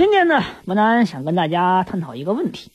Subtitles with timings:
[0.00, 2.72] 今天呢，博南想跟大家探讨一个问题。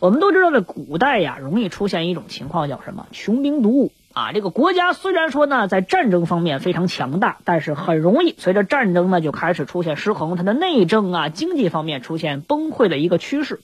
[0.00, 3.06] 我们都知道，在古代呀，容易出现一种情况，叫什么？
[3.12, 4.32] 穷兵黩武啊！
[4.32, 13.60] 这个国家虽然说呢，在战争方面非常强大，但是很容易随着战争呢，就开始出现失衡，它的内政啊、经济方面出现崩溃的一个趋势。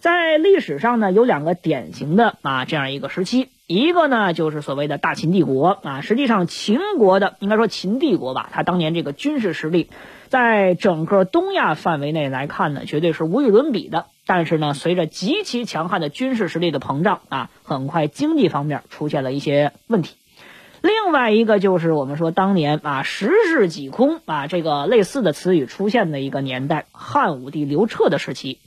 [0.00, 9.90] 在历史上呢，有两个典型的啊这样一个时期，一个呢就是所谓的大秦帝国啊，实际上秦国的应该说秦帝国吧，它当年这个军事实力，
[10.28, 14.06] 在整个东亚范围内来看呢，绝对是无与伦比的。
[14.24, 20.16] 但是呢，随着极其强悍的军事实力的膨胀啊，很快经济方面出现了一些问题。
[20.80, 28.60] 另外一个就是我们说当年啊十室几空啊这个类似的词语出现的一个年代，汉武帝刘彻的时期。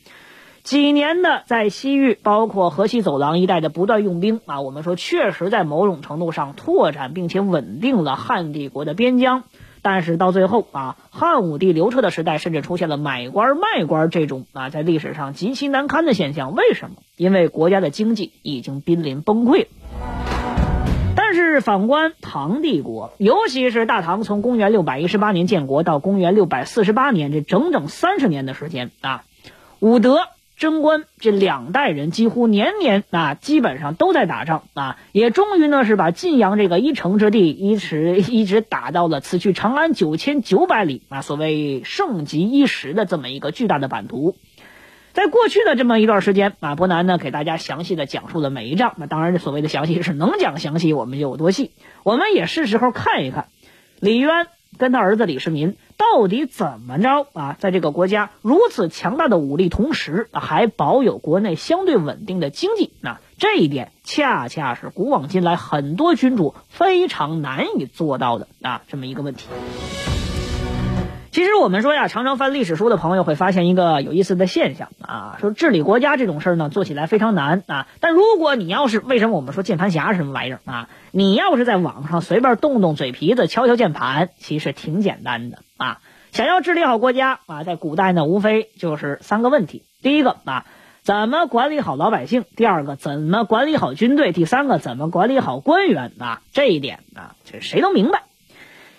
[0.64, 9.44] 几年的在西域，包括河西走廊一带的不断用兵啊，我们说确实在某种程度上拓展并且稳定了汉帝国的边疆。
[9.82, 16.54] 但是到最后啊，汉武帝刘彻的时代，甚至出现了买官卖官这种啊，在历史上极其难堪的现象。
[16.54, 16.98] 为什么？
[17.18, 19.66] 因为国家的经济已经濒临崩溃。
[21.16, 29.24] 但是反观唐帝国，尤其是大唐，从公元六百一十八年建国到公元六百四十八年，这整整三十年的时间啊，
[29.80, 30.20] 武德。
[30.62, 44.36] 贞观这两代人几乎年年啊，基本上都在打仗啊，也终于呢是把晋阳这个一城之地一直一直打到了此去长安九千九百里啊，所谓盛极一时的这么一个巨大的版图。
[45.14, 48.94] 在过去的这么一段时间啊，伯南呢给大家详细的讲述了每一仗。
[48.98, 51.72] 那当然这，所谓的详细是能讲详细，我们就有多细。
[52.04, 53.48] 我们也是时候看一看
[54.00, 54.46] 李渊。
[54.78, 57.56] 跟他儿子李世民到底怎么着啊？
[57.60, 69.48] 在这个国家如此强大的武力，同时还保有国内相对稳定的经济，那这一点恰恰是古往今来很多君主非常难以做到的啊，这么一个问题。
[71.32, 77.88] 其实我们说呀，常常翻历史书的朋友会发现一个有意思的现象啊，说治理国家这种事儿呢，做起来非常难啊。
[78.02, 80.90] 但如果你要是为什么我们说键盘侠什么玩意儿啊？
[81.12, 86.00] 你要是在网上随便动动嘴皮子，敲敲键盘，其实挺简单的啊。
[86.34, 90.66] 想要治理好国家啊，在古代呢，无非就是三个问题：第一个啊，
[91.02, 96.42] 怎么管理好老百姓；第二个，怎么管理好军队；第三个，怎么管理好官员啊。
[96.52, 98.24] 这一点啊，这谁都明白。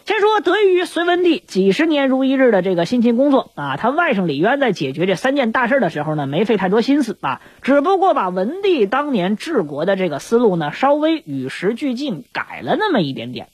[0.05, 13.47] 先说得益于隋文帝几十年如一日的这个辛勤工作啊，他外甥李渊在解决这三件大事的时候呢，没费太多心思啊，只不过把文帝当年治国的这个思路呢，稍微与时俱进改了那么一点点。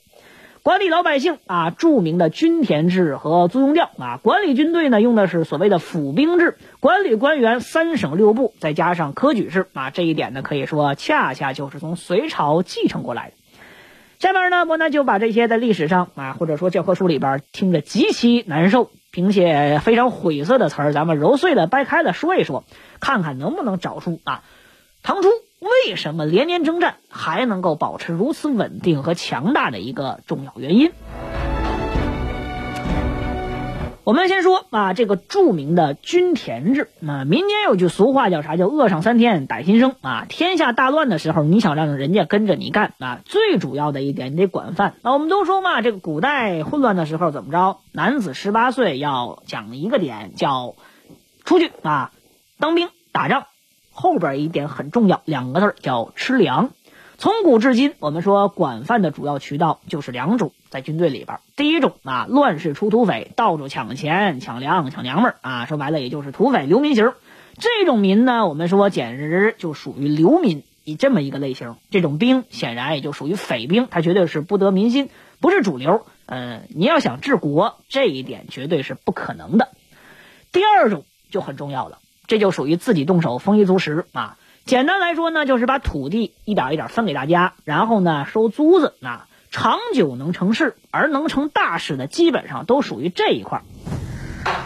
[0.63, 9.91] 管理老百姓啊，著名的均田制和租庸调啊；管理军队呢，用的是所谓的府兵制；管理官员三省六部，再加上科举制啊。
[9.91, 13.35] 这一点呢，可以说恰恰就是从隋朝继承过来的。
[14.19, 22.65] 下面呢，我呢就把这些在历史上啊，或者说教科书里边听着极其难受，并且非常晦涩的词儿，咱们揉碎了掰开了说一说，
[22.99, 24.43] 看看能不能找出啊，
[25.03, 30.91] 唐初为什么连年征战还能够保持如此稳定和强大的一个重要原因。
[34.09, 38.57] 我们先说啊，这个著名的均田制啊，民间有句俗话叫啥？
[38.57, 40.25] 叫饿上三天歹心生啊！
[40.27, 44.95] 天下大乱的时候，你想让人家跟着你干啊，最主要的一点，你得管饭。
[45.03, 47.77] 那我们都说嘛，这个古代混乱的时候怎么着？
[47.91, 50.73] 男子十八岁要讲一个点，叫
[51.45, 52.11] 出去啊，
[52.57, 53.45] 当兵打仗。
[53.91, 56.71] 后边一点很重要，两个字叫吃粮。
[57.19, 67.13] 从古至今，我们说管饭的主要渠道就是两种，在军队里边，第一种啊，乱世出土匪，到处抢钱、抢粮、抢娘们儿啊，说白了也就是土匪流民型。
[67.57, 71.75] 这种民呢，我们说简直就属于流民，以这么一个类型。
[71.89, 75.09] 这种兵显然也就属于匪兵，他绝对是不得民心，
[75.41, 76.05] 不是主流。
[76.25, 79.69] 嗯，你要想治国，这一点绝对是不可能的。
[80.51, 84.37] 第二种就很重要了，这就属于自己动手，丰衣足食啊。
[84.65, 93.61] 简单来说呢，就是把土地一点一点分给大家，然后呢收租子，啊长久能成事，而能成大事的，基本上都属于这一块。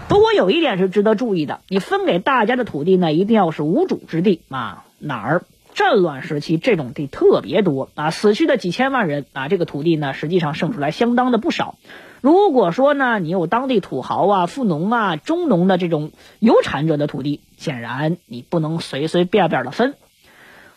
[0.07, 4.85] 不过有一点是值得注意的，你分给大家的土地呢，一定要是无主之地啊。
[4.99, 5.43] 哪儿？
[5.73, 11.75] 战乱时期这种地特别多啊，死去的几千万人啊，这个土地呢，实际上剩出来相当的不少。
[12.21, 19.95] 如果说呢，你有当地土豪啊、富农啊、中农的这种有产者的土地，显然你不能随随便便的分。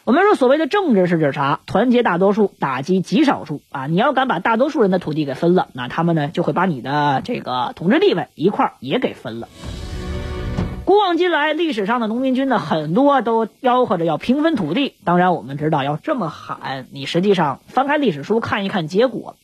[0.07, 1.59] 我们说所谓的政治是指啥？
[1.67, 3.89] 团结大多数，打击极少数啊！
[3.89, 9.49] 你要敢把大多数人的土地给分了，那他们呢就会把你的这个统治地位一块儿也给分了。
[10.85, 14.95] 古往今来，历史上的农民军呢，很多都吆喝着要平分土地。
[15.03, 19.35] 当然，我们知道要这么喊，你实际上翻开历史书看一看结果。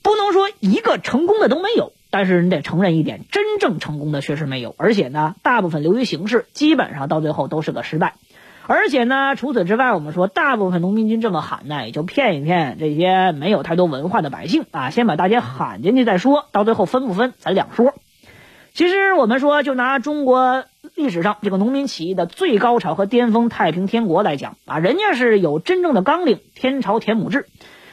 [0.00, 8.14] 不能说一个成功的都没有，但是你得承认一点，真正成功的确实没有，而且呢，大部分流于形式，基本上到最后都是个失败。
[8.72, 17.94] 而且呢，除此之外，我们说大部分农民军这么喊呢，也就骗一骗这些没有太多文化的百姓啊，先把大家喊进去再说，到最后分不分咱两说。
[18.72, 20.62] 其实我们说，就拿中国
[20.94, 27.46] 历史上这个农民起义的最高潮和巅峰——太平天国来讲啊，人家是有真正的纲领，天朝田亩制。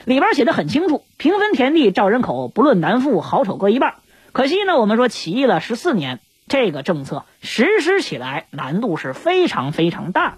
[0.06, 3.96] 里边写的很清楚，平分田地照人口，不论男妇，好丑各一半。
[4.32, 10.36] 可惜呢，我们说起义了十四年，这个政策实施起来难度是非常非常大。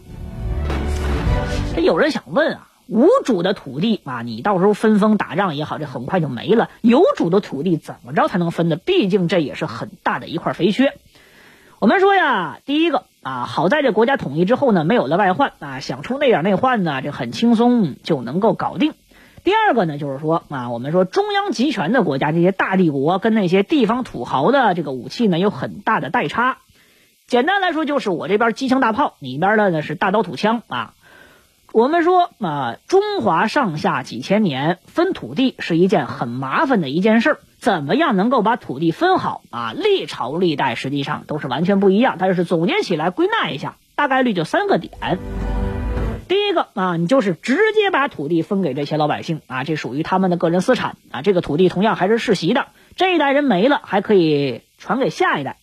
[1.75, 6.69] 这有人想问啊，无主的土地啊，你到时候分封打仗也好，这很快就没了。
[6.81, 8.75] 有主的土地怎么着才能分呢？
[8.75, 10.93] 毕竟这也是很大的一块肥缺。
[11.79, 18.93] 我们说呀，第一个啊，好在这国家统一之后呢，没有了外患啊，想出那点内患呢，这很轻松就能够搞定。
[19.43, 26.57] 第二个呢，就是说啊，我们说中央集权的国家，这些大帝国跟那些地方土豪的这个武器呢，有很大的代差。
[27.27, 30.93] 简单来说，就是我这边机枪大炮，你边的呢是大刀土枪啊。
[31.71, 39.73] 我们说啊，中华上下几千年分土地是一件很麻烦的一件事儿，怎么样能够把土地分好啊？
[39.75, 44.91] 历朝历代实际上都是完全不一样，但是总结起来归纳一下，大概率就三个点。
[46.27, 51.21] 第一个啊，你就是直接把土地分给这些老百姓啊，这属于他们的个人私产啊。
[51.21, 55.57] 这个土地同样还是世袭的，这一代人没了，还可以传给下一代。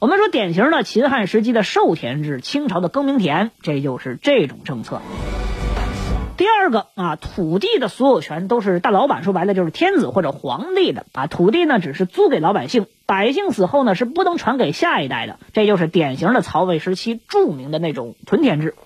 [0.00, 5.02] 我们说典型的秦汉时期的授田制，清朝的更名田，这就是这种政策。
[6.38, 11.26] 第二个啊，土地的所有权都是大老板，说白了就是天子或者皇帝的啊。
[11.26, 18.76] 土地呢只是租给老百姓，百姓死后呢是不能传给下一代的，这就是典型的曹魏时期著名的那种屯田制。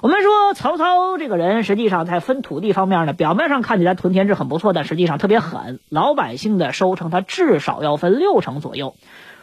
[0.00, 5.80] 我们说曹操这个人，实际上在分土地方面呢，表面上看起来屯田制很不错，但实际上特别狠。
[5.88, 8.94] 老百姓的收成，他至少要分六成左右。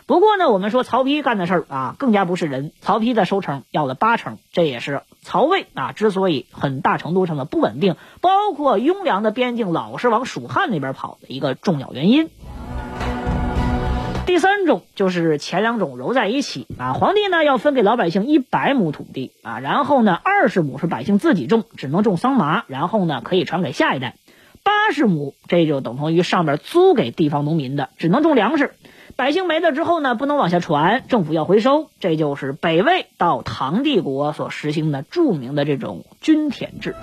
[0.10, 2.72] 不过呢，我们说曹丕干的事儿啊，更加不是人。
[2.82, 12.32] 曹丕的收成要了八成，这也是曹魏啊之所以很大程度上的不稳定，包括雍凉的边境老是往蜀汉那边跑的一个重要原因。
[14.26, 24.16] 第三种就是前两种揉在一起啊，皇帝呢要分给老百姓一百亩土地啊，然后呢二十亩是百姓自己种，只能种桑麻，然后呢可以传给下一代；
[24.64, 28.74] 八十亩这就等同于上边租给地方农民的，只能种粮食，
[29.19, 36.95] 百姓没了之后呢不能往下传，政府要回收，这就是北魏到唐帝国所实行的著名的这种均田制。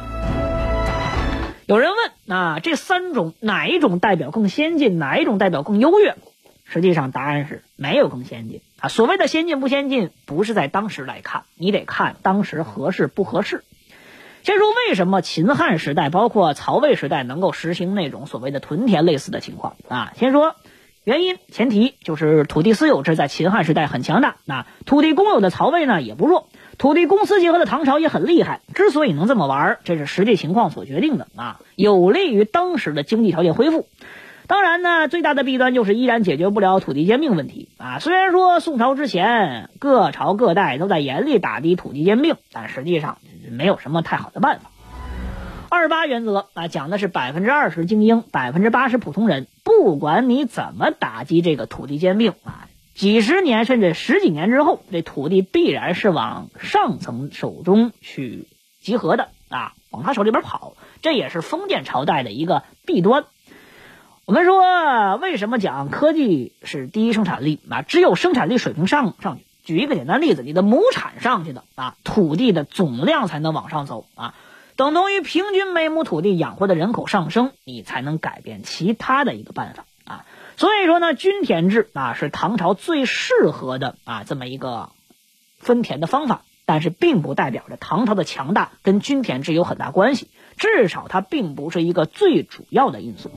[1.66, 6.14] 有人问，那这三种哪一种代表更先进，哪一种代表更优越？
[6.64, 8.88] 实际上，答案是没有更先进啊。
[8.88, 13.62] 所谓的先进不先进，不是在当时来看，你得看当时合适不合适。
[14.42, 20.14] 先说为什么秦汉时代，包括曹魏时代能够实行那种所谓的屯田类似的情况啊？
[20.16, 20.54] 先说
[21.06, 26.48] 原因，前提就是土地私有制在秦汉时代很强大，那土地公有的曹魏呢也不弱，
[26.78, 28.60] 土地公私结合的唐朝也很厉害。
[28.74, 33.86] 之所以能这么玩，这是实际情况所决定的啊，有利于当时的经济条件恢复。
[34.48, 38.00] 当然呢，最大的弊端就是依然解决不了土地兼并问题啊。
[38.00, 44.72] 虽然说宋朝之前各朝各代都在严厉打击土地兼并，但实际上没有什么太好的办法。
[45.68, 49.46] 二八原则啊，讲的是百分之二十精英，百分之八十普通人。
[49.66, 58.46] 不管你怎么打击这个土地兼并啊，几十年甚至十几年之后，这土地必然是往上层手中去
[58.80, 60.76] 集合的啊，往他手里边跑。
[61.02, 63.24] 这也是封建朝代的一个弊端。
[64.24, 67.82] 我们说，为什么讲科技是第一生产力啊？
[67.82, 74.36] 只有生产力水平上上去，举一个简单例子，你的亩产上去的啊，土地的总量才能往上走啊，
[74.76, 80.24] 等同于平均每亩土地养活的人口上升，你才能改变其他的一个办法啊。
[80.58, 84.90] 所以说呢，均田制啊是唐朝最适合的啊这么一个
[85.58, 90.28] 分田的方法，但是并不代表着唐朝的强大跟均田制有很大关系，
[90.58, 93.30] 至少它并不是一个最主要的因素。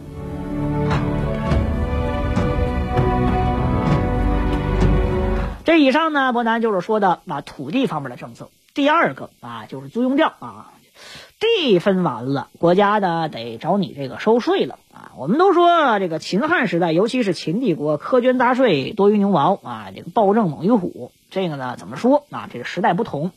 [5.64, 8.50] 这以上呢，伯南就是说的啊土地方面的政策。
[8.74, 10.74] 第二个啊，就是租庸调啊。
[11.40, 15.14] 地分完了，国家呢得找你这个收税了啊。
[15.18, 21.12] 我们都说这个秦汉时代，尤其是秦帝国，苛捐杂税多于牛毛啊，这个暴政猛于虎。
[21.32, 22.50] 这个呢怎么说啊？
[22.52, 23.32] 这个时代不同。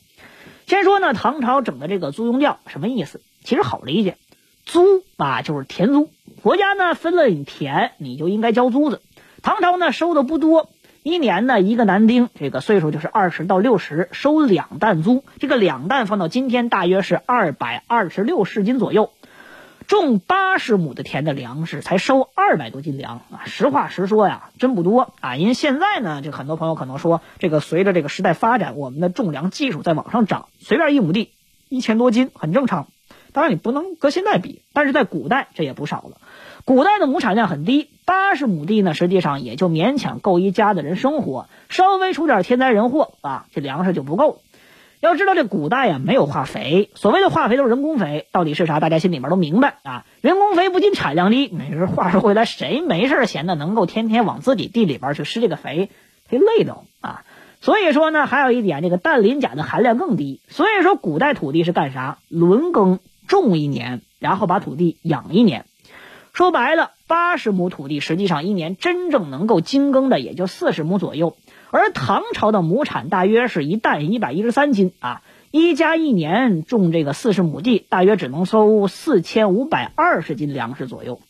[0.66, 3.20] 先说呢，唐朝整的这个租庸调什么意思？
[3.44, 4.16] 其实好理解，
[4.64, 4.82] 租
[5.16, 6.10] 啊就是田租，
[6.42, 9.00] 国家呢分了你田，你就应该交租子。
[9.42, 10.68] 唐朝呢收的不多。
[11.02, 15.24] 一年呢，一个男丁这个岁数就是二十到六十，收两担租。
[15.40, 19.10] 这个两担放到今天大约是二百二十六市斤左右。
[19.88, 23.42] 种八十亩的田的粮食才收二百多斤粮啊！
[23.46, 25.36] 实话实说呀，真不多啊。
[25.36, 31.32] 因为现在呢，这很多朋友可能说，这个随着这个时代发展，我们的种粮技术在往上涨，随便一亩地
[31.68, 32.86] 一千多斤很正常。
[33.32, 36.18] 当然你不能和现在比，但是在古代这也不少了。
[36.64, 41.48] 古代的亩产量很低，八十亩地呢，实际上也就勉强够一家的人生活。
[41.68, 44.40] 稍微出点天灾人祸啊，这粮食就不够。
[45.00, 48.78] 要知道这古代呀，没有化肥，所谓的化肥都是人工肥，到底是啥？
[48.78, 50.04] 大家心里面都明白啊。
[50.20, 55.90] 人工肥不仅产量低，你说话说回来，谁没事闲的能够天天往自己地里边去施这个肥？
[56.30, 57.24] 忒累的啊。
[57.60, 60.40] 所以说呢，还有一点，这个氮磷钾的含量更低。
[60.48, 62.18] 所以说，古代土地是干啥？
[62.28, 65.64] 轮耕种一年，然后把土地养一年。
[66.32, 71.36] 说白了，八十亩土地实际上一年真正能够精耕的也就四十亩左右，
[71.70, 81.20] 而唐朝的亩产大约是一担一百一十三斤啊，一家一年种这个四十亩地，大约只能收四千五百二十斤粮食左右。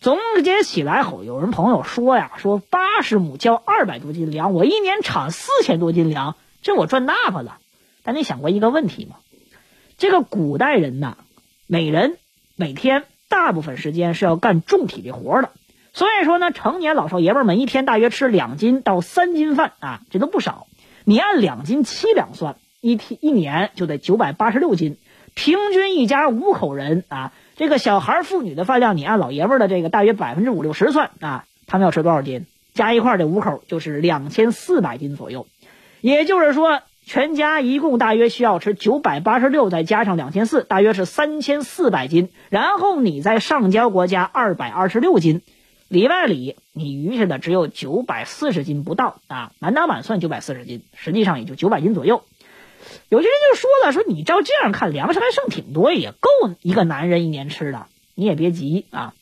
[0.00, 7.58] 总结起来后，有人朋友说呀，说八十亩交二百多斤粮，我一年产四千多斤粮，这我赚大发了。
[8.02, 9.16] 但你想过一个问题吗？
[9.98, 11.18] 这个古代人呐，
[11.66, 12.16] 每人
[12.54, 13.04] 每天。
[13.28, 15.50] 大部分时间是要干重体力活的，
[15.92, 20.66] 所以说呢，成年老少爷们们一天大约吃两斤到三斤饭啊，这都不少。
[21.04, 24.96] 你按两斤七两算，一天一年就得九百八十六斤，
[25.34, 32.46] 平均一家五口人啊，这个小孩妇女的饭量，你按老爷们的这个大约百分之五六十算啊，他们要吃多少斤？
[32.74, 35.46] 加一块这五口就是两千四百斤左右，
[36.00, 36.80] 也就是说。
[37.06, 42.30] 全家一共大约需要吃九百八十六，再加上两千四，大约是三千四百斤。
[42.50, 45.42] 然后你再上交国家二百二十六斤，
[45.86, 52.24] 里外里你余下的只有九百四十斤不到啊，满打满算九百四十斤，实际上也就九百斤左右。
[53.08, 56.28] 有些人就说了，说你照这样看，粮食还剩挺多，也够
[56.60, 57.86] 一个男人一年吃的。
[58.16, 59.14] 你也别急啊，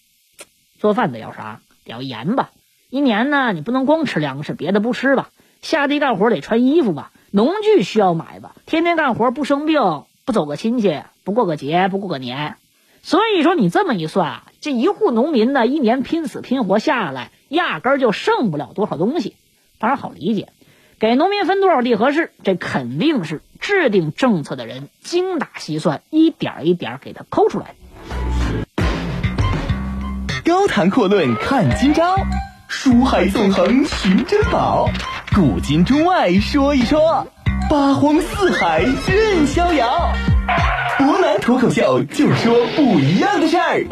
[0.78, 1.60] 做饭得要啥？
[1.84, 2.50] 得要盐吧。
[2.88, 5.28] 一年呢，你不能光吃粮食，别的不吃吧。
[5.60, 7.10] 下地干活得穿衣服吧。
[7.36, 12.54] 农具需要买吧，天天干活不生病，不走个亲戚，不过个节，不过个年，
[13.02, 19.34] 所以说你这么一算啊，这一户农民呢，一年拼死拼活下来，压根儿就剩不了多少东西。
[19.80, 20.50] 当然好理解，
[21.00, 27.74] 给农民分多少地合适，这肯定是制定政策的人精打细算，一点一点给他抠出来。
[30.44, 32.14] 高谈阔论看今朝，
[32.68, 34.88] 书海纵横寻珍宝。
[35.34, 37.26] 古今中外说一说，
[37.68, 40.12] 八荒四海任逍遥。
[40.96, 43.84] 博南脱口秀就说不一样的事儿。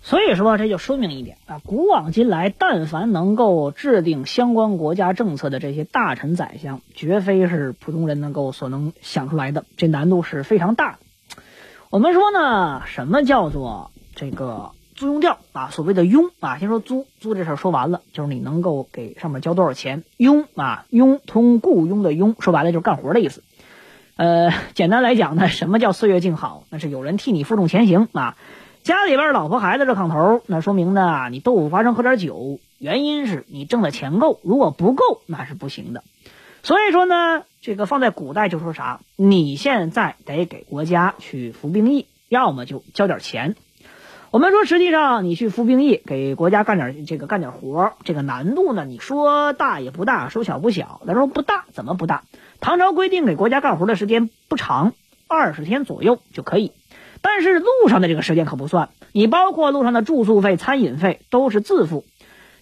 [0.00, 10.98] 所以说，这就说明一点啊，古往今来，但凡能够制定相关国家政策的这些大臣宰相，绝非是普通人能够所能想出来的，这难度是非常大的。
[11.94, 15.70] 我们说呢，什么叫做这个租庸调啊？
[15.70, 20.02] 所谓的庸啊，先说租租这事儿说完了，就是你能够给上面交多少钱。
[20.18, 23.44] 庸啊，庸通雇佣的庸，说白了就是干活的意思。
[24.16, 26.64] 呃，简单来讲呢，什么叫岁月静好？
[26.68, 28.36] 那是有人替你负重前行啊。
[28.82, 36.02] 家里边老婆孩子热炕头，那说明呢，你豆腐花生喝点酒，原因是你挣的钱够，如果不够那是不行的。
[36.64, 39.00] 所以说呢，这个放在古代就说啥？
[39.16, 43.54] 你现在得给国家去服兵役，要么就交点钱。
[44.30, 51.02] 我们说，实际上你去服兵役，给国家干点这个干点活，这个难度呢，你说大也不大，说小不小。
[51.06, 52.24] 咱说不大，怎么不大？
[52.60, 54.94] 唐朝规定给国家干活的时间不长，
[55.28, 56.72] 二十天左右就可以。
[57.20, 62.06] 但是路上的这个时间可不算，你包括路上的住宿费、餐饮费都是自付。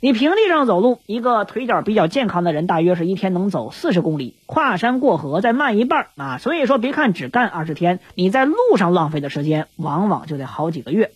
[0.05, 6.39] 你平地上走路，一个腿脚比较健康的人，大约是一天能走四十公里，跨山过河再慢一半啊。
[6.39, 11.13] 所以说，别看只干二十天，你在路上浪费的时间，往往就得好几个月。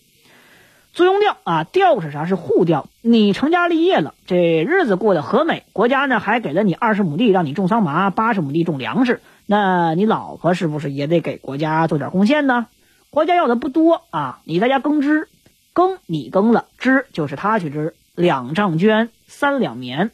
[0.93, 2.27] 租庸调啊，调是啥？
[2.27, 2.87] 是户调。
[3.03, 9.21] 你成家立业了，这日子过得和美，国家呢还给了你二十亩地，让你种桑麻；八十亩地种粮食。
[9.47, 12.69] 那你老婆是不是也得给国家做点贡献呢？
[13.11, 15.29] 国家要的不多啊，你在家耕织，
[15.73, 17.93] 耕你耕了，织就是他去织。
[18.17, 20.11] 两丈绢，三两棉。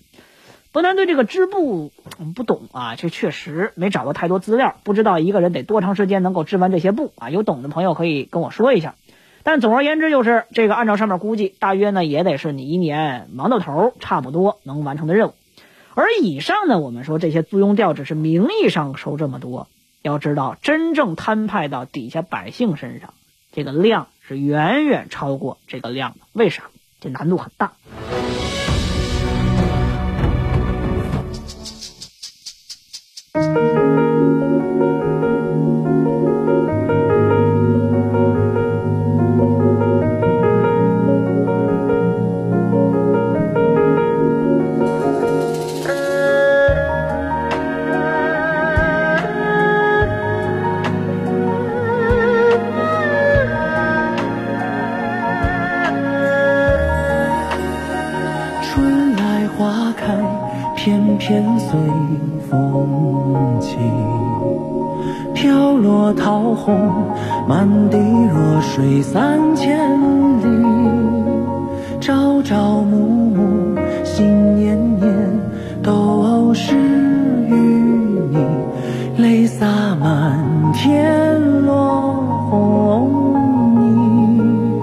[0.72, 1.92] 伯南对这个织布
[2.34, 7.30] 不懂啊，这确实没找到太多资料，不知道一个人得多长时间能够织完这些布啊。
[7.30, 8.94] 有懂的朋友可以跟我说一下。
[9.44, 15.34] 但总而言之，就是这个按照上面估计，大约呢也得是你一年忙到头，差不多能完成的任务。
[15.94, 19.68] 而以上呢，我们说这些租庸调只是名义上收这么多，
[20.00, 23.12] 要知道真正摊派到底下百姓身上，
[23.52, 26.18] 这个量是远远超过这个量的。
[26.32, 26.70] 为啥？
[27.02, 27.72] 这难度很大。
[72.44, 72.96] 朝暮
[73.30, 75.10] 暮心念念，
[75.82, 77.54] 都是与
[78.30, 78.36] 你。
[79.18, 79.66] 泪洒
[80.00, 82.14] 满天落
[82.50, 83.34] 红
[83.76, 84.80] 泥，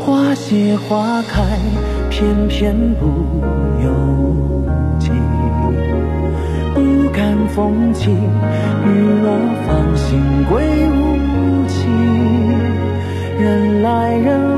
[0.00, 1.42] 花谢花开，
[2.10, 3.06] 偏偏不
[3.82, 3.90] 由
[4.98, 5.10] 己。
[6.74, 8.88] 不敢风起，雨
[9.22, 9.30] 落
[9.66, 11.18] 芳心归无。
[13.40, 14.57] 人来人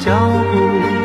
[0.00, 0.10] 脚
[0.50, 0.99] 步。